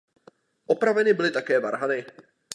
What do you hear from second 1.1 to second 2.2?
byly také varhany.